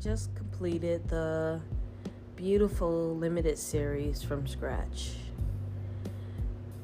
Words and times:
just 0.00 0.32
completed 0.36 1.08
the 1.08 1.60
beautiful 2.36 3.16
limited 3.16 3.58
series 3.58 4.22
from 4.22 4.46
scratch. 4.46 5.14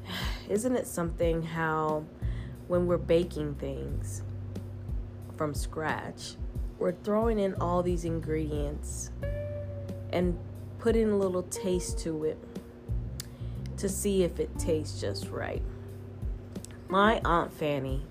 Isn't 0.49 0.75
it 0.75 0.85
something 0.85 1.41
how 1.41 2.03
when 2.67 2.87
we're 2.87 2.97
baking 2.97 3.55
things 3.55 4.21
from 5.37 5.53
scratch, 5.53 6.35
we're 6.77 6.91
throwing 6.91 7.39
in 7.39 7.53
all 7.55 7.81
these 7.81 8.03
ingredients 8.03 9.11
and 10.11 10.37
putting 10.79 11.09
a 11.09 11.17
little 11.17 11.43
taste 11.43 11.99
to 11.99 12.25
it 12.25 12.37
to 13.77 13.87
see 13.87 14.23
if 14.23 14.39
it 14.39 14.57
tastes 14.59 14.99
just 14.99 15.29
right. 15.29 15.63
My 16.89 17.21
Aunt 17.23 17.53
Fanny 17.53 18.05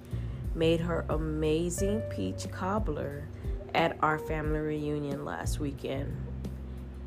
made 0.54 0.80
her 0.80 1.04
amazing 1.10 2.00
peach 2.10 2.50
cobbler 2.50 3.28
at 3.74 3.96
our 4.02 4.18
family 4.18 4.60
reunion 4.60 5.24
last 5.24 5.60
weekend. 5.60 6.16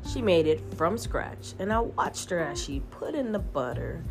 She 0.06 0.22
made 0.22 0.46
it 0.46 0.62
from 0.74 0.96
scratch, 0.96 1.54
and 1.58 1.72
I 1.72 1.80
watched 1.80 2.30
her 2.30 2.38
as 2.38 2.62
she 2.62 2.80
put 2.90 3.14
in 3.14 3.32
the 3.32 3.38
butter, 3.38 4.02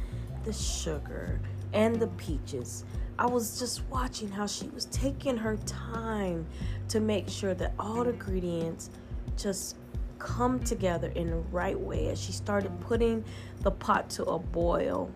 the 0.43 0.53
sugar, 0.53 1.39
and 1.73 1.95
the 1.95 2.07
peaches. 2.07 2.83
I 3.19 3.25
was 3.25 3.57
just 3.57 3.81
watching 3.89 4.29
how 4.29 4.45
she 4.45 4.67
was 4.69 4.85
taking 4.85 5.37
her 5.37 5.57
time 5.65 6.45
to 6.89 6.99
make 6.99 7.27
sure 7.29 7.53
that 7.55 7.73
all 7.79 8.03
the 8.03 8.11
ingredients 8.11 8.91
just 9.35 9.75
come 10.19 10.59
together 10.59 11.11
in 11.15 11.29
the 11.29 11.37
right 11.51 11.79
way 11.79 12.09
as 12.09 12.21
she 12.21 12.31
started 12.31 12.71
putting 12.81 13.23
the 13.61 13.71
pot 13.71 14.09
to 14.11 14.23
a 14.25 14.39
boil. 14.39 15.11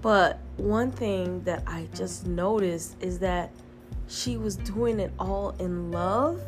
But 0.00 0.38
one 0.56 0.90
thing 0.90 1.42
that 1.42 1.62
I 1.66 1.88
just 1.94 2.26
noticed 2.26 2.96
is 3.00 3.18
that 3.18 3.50
she 4.08 4.36
was 4.36 4.56
doing 4.56 4.98
it 5.00 5.12
all 5.18 5.50
in 5.58 5.90
love 5.92 6.42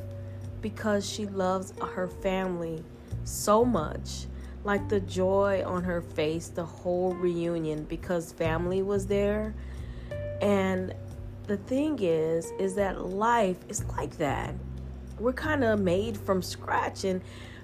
because 0.63 1.09
she 1.09 1.27
loves 1.27 1.73
her 1.95 2.09
family 2.09 2.83
so 3.25 3.65
much. 3.65 4.27
Like 4.65 4.89
the 4.89 5.01
joy 5.01 5.63
on 5.65 5.83
her 5.85 6.03
face, 6.03 6.49
the 6.49 6.65
whole 6.65 7.15
reunion 7.15 7.85
because 7.85 8.33
family 8.33 8.83
was 8.83 9.07
there. 9.07 9.55
And 10.43 10.95
the 11.47 11.57
thing 11.57 11.99
is, 12.01 12.53
is 12.59 12.75
that 12.75 13.07
life 13.07 13.57
is 13.69 13.85
like 13.97 14.17
that. 14.19 14.55
We're 15.19 15.33
kind 15.33 15.65
of 15.65 15.81
made 15.81 16.17
from 16.17 16.43
scratch. 16.43 17.05
And 17.05 17.21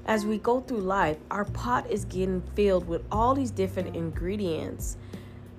as 0.07 0.25
we 0.25 0.39
go 0.39 0.61
through 0.61 0.81
life, 0.81 1.19
our 1.31 1.45
pot 1.45 1.91
is 1.91 2.05
getting 2.05 2.43
filled 2.55 2.87
with 2.87 3.03
all 3.11 3.35
these 3.35 3.51
different 3.51 3.97
ingredients. 3.97 4.97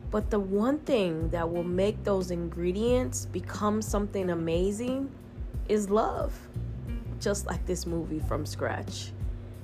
But 0.10 0.30
the 0.30 0.40
one 0.40 0.80
thing 0.80 1.30
that 1.30 1.52
will 1.52 1.64
make 1.64 2.04
those 2.04 2.32
ingredients 2.32 3.26
become 3.26 3.82
something 3.82 4.30
amazing 4.30 5.12
is 5.68 5.90
love 5.90 6.34
just 7.20 7.46
like 7.48 7.66
this 7.66 7.86
movie 7.86 8.20
from 8.20 8.46
scratch. 8.46 9.12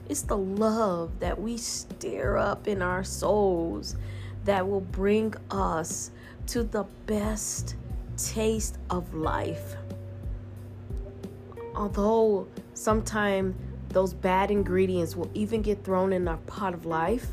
It's 0.09 0.23
the 0.23 0.37
love 0.37 1.19
that 1.19 1.39
we 1.39 1.57
stir 1.57 2.37
up 2.37 2.67
in 2.67 2.81
our 2.81 3.03
souls 3.03 3.95
that 4.45 4.67
will 4.67 4.81
bring 4.81 5.33
us 5.49 6.11
to 6.47 6.63
the 6.63 6.83
best 7.05 7.75
taste 8.17 8.77
of 8.89 9.13
life. 9.13 9.75
Although 11.75 12.47
sometimes 12.73 13.55
those 13.89 14.13
bad 14.13 14.51
ingredients 14.51 15.15
will 15.15 15.29
even 15.33 15.61
get 15.61 15.83
thrown 15.83 16.11
in 16.11 16.27
our 16.27 16.37
pot 16.37 16.73
of 16.73 16.85
life, 16.85 17.27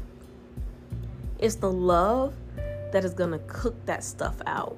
it's 1.39 1.57
the 1.57 1.73
love 1.73 2.35
that 2.93 3.05
is 3.05 3.15
going 3.15 3.31
to 3.31 3.39
cook 3.41 3.85
that 3.87 4.03
stuff 4.05 4.37
out. 4.47 4.77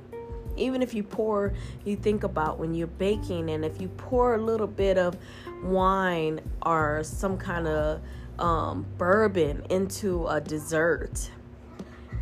Even 0.56 0.82
if 0.82 0.92
you 0.92 1.02
pour 1.02 1.54
you 1.84 1.96
think 1.96 2.24
about 2.24 2.58
when 2.58 2.74
you're 2.74 2.86
baking 2.86 3.50
and 3.50 3.64
if 3.64 3.80
you 3.80 3.88
pour 3.88 4.34
a 4.34 4.38
little 4.38 4.66
bit 4.66 4.98
of 4.98 5.16
wine 5.62 6.40
or 6.66 7.02
some 7.02 7.38
kind 7.38 7.66
of 7.66 8.02
um, 8.38 8.84
bourbon 8.98 9.64
into 9.70 10.26
a 10.26 10.40
dessert 10.40 11.30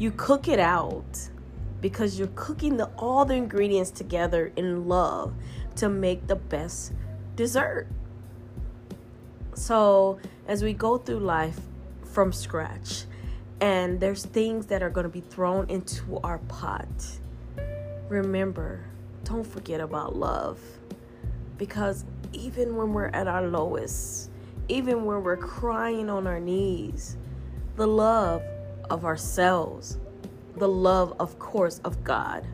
you 0.00 0.10
cook 0.12 0.48
it 0.48 0.58
out 0.58 1.28
because 1.82 2.18
you're 2.18 2.28
cooking 2.34 2.78
the 2.78 2.86
all 2.96 3.24
the 3.26 3.34
ingredients 3.34 3.90
together 3.90 4.50
in 4.56 4.88
love 4.88 5.34
to 5.76 5.88
make 5.88 6.26
the 6.26 6.36
best 6.36 6.92
dessert. 7.36 7.86
So 9.54 10.18
as 10.48 10.62
we 10.62 10.72
go 10.72 10.96
through 10.96 11.20
life 11.20 11.60
from 12.02 12.32
scratch 12.32 13.04
and 13.60 14.00
there's 14.00 14.24
things 14.24 14.66
that 14.66 14.82
are 14.82 14.90
going 14.90 15.04
to 15.04 15.10
be 15.10 15.20
thrown 15.20 15.68
into 15.68 16.18
our 16.24 16.38
pot 16.38 16.88
remember, 18.10 18.80
don't 19.24 19.46
forget 19.46 19.80
about 19.80 20.16
love. 20.16 20.60
Because 21.56 22.04
even 22.32 22.76
when 22.76 22.92
we're 22.92 23.08
at 23.08 23.28
our 23.28 23.46
lowest, 23.46 24.30
even 24.68 25.04
when 25.04 25.22
we're 25.22 25.36
crying 25.36 26.10
on 26.10 26.26
our 26.26 26.40
knees, 26.40 27.16
the 27.76 27.86
love 27.86 28.42
of 28.90 29.04
ourselves, 29.04 29.98
the 30.56 30.68
love, 30.68 31.14
of 31.20 31.38
course, 31.38 31.80
of 31.84 32.02
God, 32.02 32.46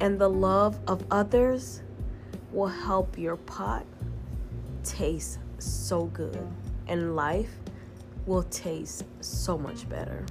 and 0.00 0.18
the 0.18 0.30
love 0.30 0.78
of 0.86 1.04
others 1.10 1.82
will 2.52 2.68
help 2.68 3.18
your 3.18 3.36
pot 3.36 3.84
taste 4.84 5.38
so 5.58 6.04
good, 6.06 6.46
and 6.86 7.16
life 7.16 7.58
will 8.26 8.42
taste 8.44 9.04
so 9.20 9.56
much 9.56 9.88
better. 9.88 10.24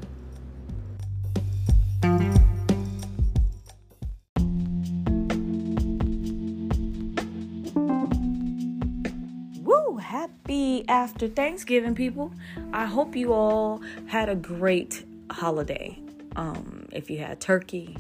Woo! 9.62 9.98
Happy 9.98 10.88
after 10.90 11.28
Thanksgiving, 11.28 11.96
people. 11.96 12.34
I 12.74 12.86
hope 12.86 13.16
you 13.16 13.34
all 13.34 13.82
had 14.08 14.30
a 14.30 14.36
great 14.36 15.06
holiday. 15.32 15.98
Um, 16.36 16.88
if 16.92 17.10
you 17.10 17.18
had 17.20 17.40
turkey, 17.40 17.98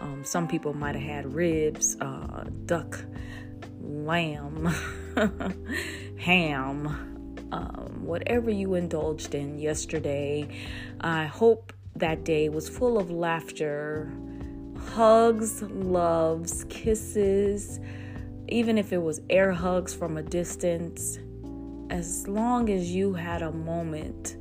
um, 0.00 0.22
some 0.24 0.46
people 0.46 0.74
might 0.74 0.94
have 0.94 1.04
had 1.04 1.34
ribs, 1.34 1.96
uh, 2.00 2.44
duck, 2.66 3.02
lamb, 3.80 4.66
ham, 6.18 7.10
um, 7.52 8.02
whatever 8.04 8.50
you 8.50 8.74
indulged 8.74 9.34
in 9.34 9.58
yesterday. 9.58 10.48
I 11.00 11.26
hope 11.26 11.72
that 11.96 12.24
day 12.24 12.48
was 12.48 12.68
full 12.68 12.98
of 12.98 13.10
laughter, 13.10 14.12
hugs, 14.94 15.62
loves, 15.62 16.64
kisses, 16.64 17.80
even 18.48 18.78
if 18.78 18.92
it 18.92 19.02
was 19.02 19.20
air 19.30 19.52
hugs 19.52 19.94
from 19.94 20.16
a 20.16 20.22
distance 20.22 21.18
as 21.90 22.26
long 22.28 22.70
as 22.70 22.90
you 22.90 23.12
had 23.12 23.42
a 23.42 23.52
moment 23.52 24.36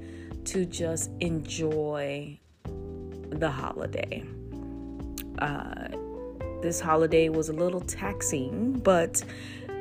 to 0.45 0.65
just 0.65 1.11
enjoy 1.19 2.39
the 2.63 3.49
holiday. 3.49 4.23
Uh, 5.39 5.87
this 6.61 6.79
holiday 6.79 7.29
was 7.29 7.49
a 7.49 7.53
little 7.53 7.81
taxing, 7.81 8.73
but 8.73 9.23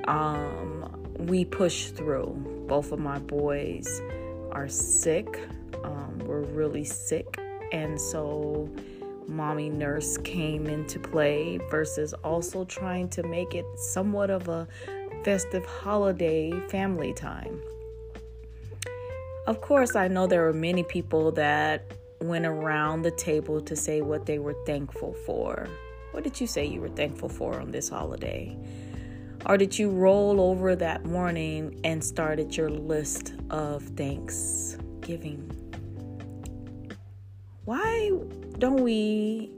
um, 0.06 1.14
we 1.18 1.44
pushed 1.44 1.96
through. 1.96 2.57
Both 2.68 2.92
of 2.92 2.98
my 2.98 3.18
boys 3.18 4.02
are 4.52 4.68
sick. 4.68 5.40
Um, 5.82 6.18
we're 6.24 6.42
really 6.42 6.84
sick. 6.84 7.38
And 7.72 8.00
so, 8.00 8.68
mommy 9.26 9.70
nurse 9.70 10.18
came 10.18 10.66
into 10.66 10.98
play 10.98 11.58
versus 11.70 12.12
also 12.24 12.64
trying 12.66 13.08
to 13.10 13.22
make 13.22 13.54
it 13.54 13.64
somewhat 13.76 14.30
of 14.30 14.48
a 14.48 14.68
festive 15.24 15.64
holiday 15.64 16.52
family 16.68 17.12
time. 17.12 17.60
Of 19.46 19.62
course, 19.62 19.96
I 19.96 20.08
know 20.08 20.26
there 20.26 20.42
were 20.42 20.52
many 20.52 20.82
people 20.82 21.32
that 21.32 21.90
went 22.20 22.44
around 22.44 23.02
the 23.02 23.10
table 23.10 23.62
to 23.62 23.74
say 23.74 24.02
what 24.02 24.26
they 24.26 24.38
were 24.38 24.56
thankful 24.66 25.14
for. 25.24 25.68
What 26.10 26.22
did 26.24 26.40
you 26.40 26.46
say 26.46 26.66
you 26.66 26.80
were 26.80 26.88
thankful 26.90 27.28
for 27.28 27.60
on 27.60 27.70
this 27.70 27.88
holiday? 27.88 28.56
Or 29.46 29.56
did 29.56 29.78
you 29.78 29.90
roll 29.90 30.40
over 30.40 30.76
that 30.76 31.04
morning 31.04 31.80
and 31.84 32.02
started 32.02 32.56
your 32.56 32.70
list 32.70 33.34
of 33.50 33.82
thanksgiving? 33.82 35.50
Why 37.64 38.12
don't 38.58 38.82
we 38.82 39.50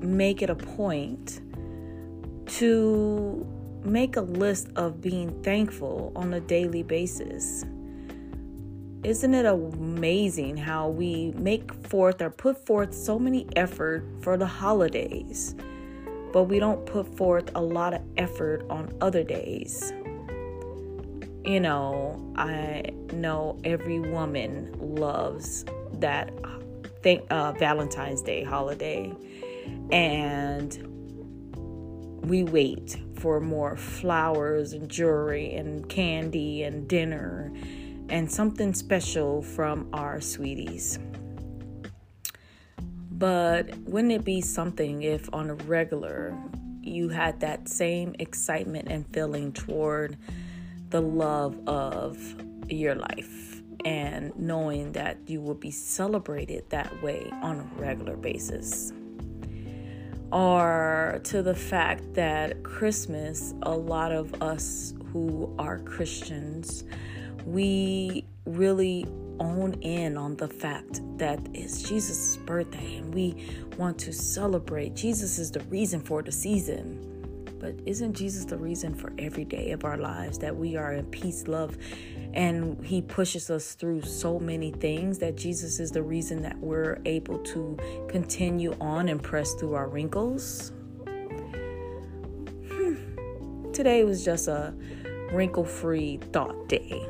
make 0.00 0.42
it 0.42 0.50
a 0.50 0.54
point 0.54 1.40
to 2.46 3.46
make 3.84 4.16
a 4.16 4.20
list 4.20 4.68
of 4.76 5.00
being 5.00 5.42
thankful 5.42 6.12
on 6.14 6.34
a 6.34 6.40
daily 6.40 6.82
basis. 6.82 7.64
Isn't 9.02 9.34
it 9.34 9.46
amazing 9.46 10.56
how 10.56 10.88
we 10.88 11.32
make 11.32 11.72
forth 11.86 12.22
or 12.22 12.30
put 12.30 12.64
forth 12.64 12.94
so 12.94 13.18
many 13.18 13.48
effort 13.56 14.04
for 14.20 14.36
the 14.36 14.46
holidays, 14.46 15.56
but 16.32 16.44
we 16.44 16.58
don't 16.58 16.84
put 16.86 17.06
forth 17.16 17.50
a 17.54 17.60
lot 17.60 17.94
of 17.94 18.02
effort 18.16 18.64
on 18.70 18.92
other 19.00 19.22
days? 19.22 19.92
You 21.44 21.60
know, 21.60 22.32
I 22.36 22.90
know 23.12 23.58
every 23.64 24.00
woman 24.00 24.74
loves 24.78 25.64
that 25.94 26.32
uh, 27.30 27.52
Valentine's 27.52 28.22
Day 28.22 28.44
holiday, 28.44 29.12
and 29.90 30.78
we 32.24 32.44
wait 32.44 32.96
for 33.16 33.40
more 33.40 33.76
flowers 33.76 34.72
and 34.72 34.88
jewelry 34.88 35.54
and 35.54 35.88
candy 35.88 36.62
and 36.62 36.88
dinner 36.88 37.52
and 38.08 38.30
something 38.30 38.74
special 38.74 39.42
from 39.42 39.88
our 39.92 40.20
sweeties. 40.20 40.98
But 43.22 43.78
wouldn't 43.86 44.12
it 44.12 44.24
be 44.24 44.40
something 44.40 45.04
if 45.04 45.32
on 45.32 45.48
a 45.48 45.54
regular 45.54 46.36
you 46.80 47.08
had 47.08 47.38
that 47.38 47.68
same 47.68 48.16
excitement 48.18 48.88
and 48.90 49.06
feeling 49.14 49.52
toward 49.52 50.18
the 50.90 51.00
love 51.00 51.56
of 51.68 52.18
your 52.68 52.96
life 52.96 53.62
and 53.84 54.36
knowing 54.36 54.90
that 54.94 55.18
you 55.28 55.40
will 55.40 55.54
be 55.54 55.70
celebrated 55.70 56.68
that 56.70 57.00
way 57.00 57.30
on 57.42 57.60
a 57.60 57.80
regular 57.80 58.16
basis? 58.16 58.92
Or 60.32 61.20
to 61.22 61.44
the 61.44 61.54
fact 61.54 62.14
that 62.14 62.64
Christmas, 62.64 63.54
a 63.62 63.70
lot 63.70 64.10
of 64.10 64.42
us 64.42 64.94
who 65.12 65.54
are 65.60 65.78
Christians, 65.78 66.82
we 67.46 68.24
really 68.46 69.06
own 69.40 69.74
in 69.82 70.16
on 70.16 70.36
the 70.36 70.48
fact 70.48 71.00
that 71.18 71.40
it's 71.54 71.82
Jesus' 71.82 72.36
birthday 72.36 72.96
and 72.96 73.14
we 73.14 73.46
want 73.78 73.98
to 73.98 74.12
celebrate. 74.12 74.94
Jesus 74.94 75.38
is 75.38 75.50
the 75.50 75.60
reason 75.64 76.00
for 76.00 76.22
the 76.22 76.32
season. 76.32 77.08
But 77.58 77.76
isn't 77.86 78.14
Jesus 78.14 78.44
the 78.44 78.56
reason 78.58 78.92
for 78.92 79.12
every 79.18 79.44
day 79.44 79.70
of 79.70 79.84
our 79.84 79.96
lives 79.96 80.38
that 80.38 80.56
we 80.56 80.76
are 80.76 80.94
in 80.94 81.06
peace, 81.06 81.46
love, 81.46 81.78
and 82.34 82.84
He 82.84 83.00
pushes 83.00 83.50
us 83.50 83.74
through 83.74 84.02
so 84.02 84.40
many 84.40 84.72
things 84.72 85.18
that 85.20 85.36
Jesus 85.36 85.78
is 85.78 85.92
the 85.92 86.02
reason 86.02 86.42
that 86.42 86.58
we're 86.58 87.00
able 87.04 87.38
to 87.38 87.78
continue 88.08 88.74
on 88.80 89.08
and 89.08 89.22
press 89.22 89.54
through 89.54 89.74
our 89.74 89.88
wrinkles? 89.88 90.72
Hmm. 92.68 93.70
Today 93.72 94.02
was 94.02 94.24
just 94.24 94.48
a 94.48 94.74
wrinkle 95.32 95.64
free 95.64 96.18
thought 96.32 96.68
day 96.68 97.06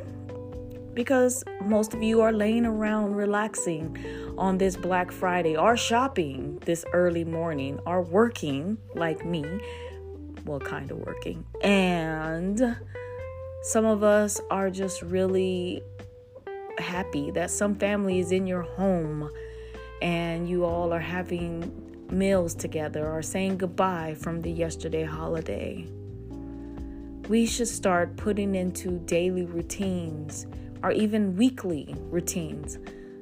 because 0.94 1.44
most 1.64 1.94
of 1.94 2.02
you 2.02 2.20
are 2.20 2.32
laying 2.32 2.66
around 2.66 3.14
relaxing 3.14 3.96
on 4.38 4.58
this 4.58 4.76
Black 4.76 5.10
Friday, 5.12 5.56
or 5.56 5.76
shopping 5.76 6.58
this 6.64 6.84
early 6.92 7.24
morning, 7.24 7.78
or 7.86 8.02
working 8.02 8.78
like 8.94 9.24
me. 9.24 9.44
Well, 10.44 10.60
kind 10.60 10.90
of 10.90 10.98
working. 10.98 11.44
And 11.62 12.76
some 13.62 13.84
of 13.84 14.02
us 14.02 14.40
are 14.50 14.70
just 14.70 15.02
really 15.02 15.82
happy 16.78 17.30
that 17.30 17.50
some 17.50 17.74
family 17.76 18.18
is 18.18 18.32
in 18.32 18.46
your 18.46 18.62
home 18.62 19.30
and 20.00 20.48
you 20.48 20.64
all 20.64 20.92
are 20.92 21.00
having 21.00 21.70
meals 22.10 22.54
together 22.54 23.08
or 23.08 23.22
saying 23.22 23.56
goodbye 23.56 24.14
from 24.18 24.40
the 24.40 24.50
yesterday 24.50 25.04
holiday. 25.04 25.86
We 27.28 27.46
should 27.46 27.68
start 27.68 28.16
putting 28.16 28.56
into 28.56 28.98
daily 29.00 29.44
routines 29.44 30.46
or 30.82 30.92
even 30.92 31.36
weekly 31.36 31.94
routines. 32.10 32.78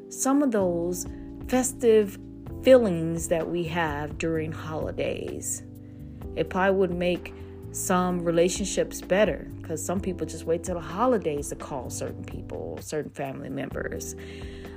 Some 0.08 0.42
of 0.42 0.50
those 0.50 1.06
festive 1.48 2.18
feelings 2.62 3.28
that 3.28 3.48
we 3.48 3.64
have 3.64 4.18
during 4.18 4.52
holidays. 4.52 5.62
It 6.36 6.50
probably 6.50 6.76
would 6.78 6.94
make 6.94 7.34
some 7.72 8.24
relationships 8.24 9.00
better 9.00 9.48
because 9.60 9.84
some 9.84 10.00
people 10.00 10.26
just 10.26 10.44
wait 10.44 10.64
till 10.64 10.74
the 10.74 10.80
holidays 10.80 11.48
to 11.48 11.56
call 11.56 11.90
certain 11.90 12.24
people, 12.24 12.78
certain 12.80 13.10
family 13.10 13.48
members. 13.48 14.16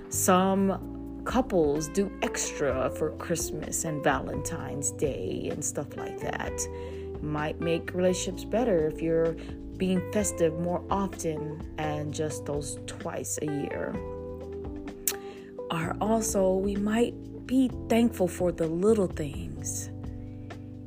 Some 0.09 1.21
couples 1.25 1.87
do 1.89 2.11
extra 2.21 2.89
for 2.91 3.11
Christmas 3.11 3.85
and 3.85 4.03
Valentine's 4.03 4.91
Day 4.91 5.49
and 5.51 5.63
stuff 5.63 5.95
like 5.97 6.19
that. 6.19 6.53
Might 7.21 7.59
make 7.59 7.93
relationships 7.93 8.43
better 8.43 8.87
if 8.87 9.01
you're 9.01 9.35
being 9.77 10.01
festive 10.11 10.59
more 10.59 10.83
often 10.89 11.73
and 11.77 12.13
just 12.13 12.45
those 12.45 12.79
twice 12.85 13.39
a 13.41 13.45
year. 13.45 13.95
Are 15.71 15.95
also, 15.99 16.55
we 16.55 16.75
might 16.75 17.13
be 17.47 17.71
thankful 17.89 18.27
for 18.27 18.51
the 18.51 18.67
little 18.67 19.07
things 19.07 19.89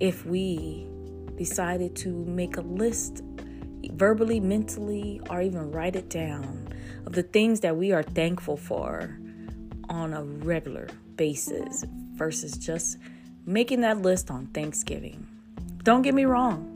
if 0.00 0.24
we 0.24 0.86
decided 1.36 1.96
to 1.96 2.24
make 2.24 2.56
a 2.56 2.62
list 2.62 3.22
verbally, 3.92 4.40
mentally, 4.40 5.20
or 5.30 5.40
even 5.40 5.70
write 5.70 5.96
it 5.96 6.08
down 6.08 6.68
of 7.06 7.12
the 7.12 7.22
things 7.22 7.60
that 7.60 7.76
we 7.76 7.92
are 7.92 8.02
thankful 8.02 8.56
for 8.56 9.18
on 9.88 10.12
a 10.12 10.22
regular 10.22 10.88
basis 11.16 11.84
versus 12.14 12.56
just 12.56 12.98
making 13.46 13.80
that 13.82 13.98
list 14.02 14.30
on 14.30 14.46
Thanksgiving. 14.48 15.26
Don't 15.82 16.02
get 16.02 16.14
me 16.14 16.24
wrong, 16.24 16.75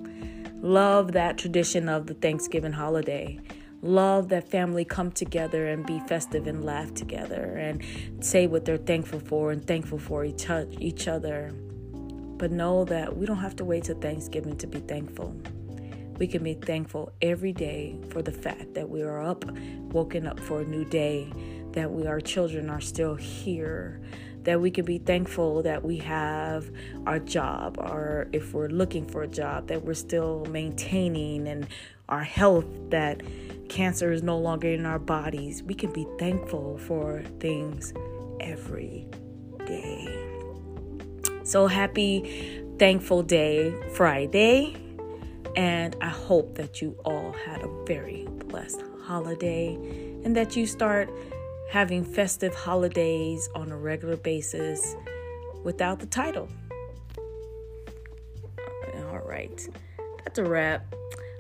Love 0.62 1.12
that 1.12 1.38
tradition 1.38 1.88
of 1.88 2.06
the 2.06 2.12
Thanksgiving 2.12 2.72
holiday. 2.72 3.40
Love 3.80 4.28
that 4.28 4.46
family 4.46 4.84
come 4.84 5.10
together 5.10 5.66
and 5.68 5.86
be 5.86 5.98
festive 6.00 6.46
and 6.46 6.62
laugh 6.62 6.92
together 6.92 7.56
and 7.56 7.82
say 8.22 8.46
what 8.46 8.66
they're 8.66 8.76
thankful 8.76 9.20
for 9.20 9.52
and 9.52 9.66
thankful 9.66 9.98
for 9.98 10.22
each, 10.22 10.46
each 10.78 11.08
other. 11.08 11.50
But 12.36 12.52
know 12.52 12.84
that 12.84 13.16
we 13.16 13.24
don't 13.24 13.38
have 13.38 13.56
to 13.56 13.64
wait 13.64 13.84
till 13.84 13.98
Thanksgiving 13.98 14.58
to 14.58 14.66
be 14.66 14.80
thankful. 14.80 15.34
We 16.18 16.26
can 16.26 16.44
be 16.44 16.52
thankful 16.52 17.14
every 17.22 17.54
day 17.54 17.98
for 18.10 18.20
the 18.20 18.32
fact 18.32 18.74
that 18.74 18.90
we 18.90 19.00
are 19.00 19.22
up, 19.22 19.46
woken 19.92 20.26
up 20.26 20.38
for 20.38 20.60
a 20.60 20.64
new 20.66 20.84
day, 20.84 21.32
that 21.72 21.90
we 21.90 22.06
our 22.06 22.20
children 22.20 22.68
are 22.68 22.82
still 22.82 23.14
here, 23.14 24.02
that 24.44 24.60
we 24.60 24.70
can 24.70 24.84
be 24.84 24.98
thankful 24.98 25.62
that 25.62 25.84
we 25.84 25.98
have 25.98 26.70
our 27.06 27.18
job, 27.18 27.76
or 27.78 28.28
if 28.32 28.54
we're 28.54 28.68
looking 28.68 29.06
for 29.06 29.22
a 29.22 29.28
job, 29.28 29.68
that 29.68 29.84
we're 29.84 29.94
still 29.94 30.46
maintaining 30.50 31.48
and 31.48 31.66
our 32.08 32.24
health, 32.24 32.66
that 32.90 33.22
cancer 33.68 34.12
is 34.12 34.22
no 34.22 34.38
longer 34.38 34.68
in 34.68 34.84
our 34.86 34.98
bodies. 34.98 35.62
We 35.62 35.74
can 35.74 35.92
be 35.92 36.06
thankful 36.18 36.78
for 36.78 37.22
things 37.38 37.92
every 38.40 39.06
day. 39.66 40.08
So 41.44 41.66
happy, 41.66 42.62
thankful 42.78 43.22
day, 43.22 43.74
Friday. 43.94 44.76
And 45.56 45.96
I 46.00 46.08
hope 46.08 46.54
that 46.56 46.80
you 46.80 46.96
all 47.04 47.32
had 47.32 47.62
a 47.62 47.84
very 47.84 48.26
blessed 48.46 48.82
holiday 49.02 49.74
and 50.24 50.36
that 50.36 50.56
you 50.56 50.66
start 50.66 51.10
having 51.70 52.04
festive 52.04 52.54
holidays 52.54 53.48
on 53.54 53.70
a 53.70 53.76
regular 53.76 54.16
basis 54.16 54.96
without 55.62 56.00
the 56.00 56.06
title. 56.06 56.48
All 58.96 59.20
right, 59.20 59.68
that's 60.24 60.38
a 60.38 60.44
wrap. 60.44 60.94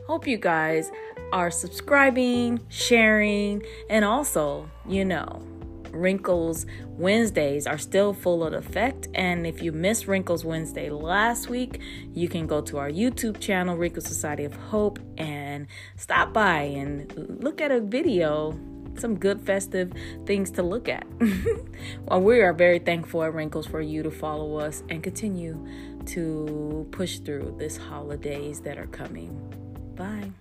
Hope 0.06 0.26
you 0.26 0.38
guys 0.38 0.90
are 1.32 1.50
subscribing, 1.50 2.60
sharing, 2.68 3.62
and 3.88 4.04
also, 4.04 4.68
you 4.88 5.04
know, 5.04 5.42
Wrinkles 5.90 6.66
Wednesdays 6.86 7.66
are 7.66 7.78
still 7.78 8.12
full 8.12 8.44
of 8.44 8.52
effect. 8.52 9.08
And 9.14 9.46
if 9.46 9.62
you 9.62 9.72
missed 9.72 10.06
Wrinkles 10.06 10.44
Wednesday 10.44 10.90
last 10.90 11.48
week, 11.48 11.80
you 12.14 12.28
can 12.28 12.46
go 12.46 12.60
to 12.62 12.78
our 12.78 12.90
YouTube 12.90 13.40
channel, 13.40 13.76
Wrinkle 13.76 14.02
Society 14.02 14.44
of 14.44 14.54
Hope, 14.54 14.98
and 15.16 15.66
stop 15.96 16.32
by 16.32 16.62
and 16.62 17.42
look 17.42 17.60
at 17.60 17.70
a 17.70 17.80
video 17.80 18.58
some 18.96 19.16
good 19.16 19.40
festive 19.40 19.92
things 20.26 20.50
to 20.52 20.62
look 20.62 20.88
at. 20.88 21.06
well, 22.06 22.20
we 22.20 22.40
are 22.40 22.52
very 22.52 22.78
thankful 22.78 23.22
at 23.22 23.34
Wrinkles 23.34 23.66
for 23.66 23.80
you 23.80 24.02
to 24.02 24.10
follow 24.10 24.56
us 24.56 24.82
and 24.88 25.02
continue 25.02 25.66
to 26.06 26.86
push 26.90 27.18
through 27.18 27.54
this 27.58 27.76
holidays 27.76 28.60
that 28.60 28.78
are 28.78 28.86
coming. 28.86 29.30
Bye. 29.96 30.32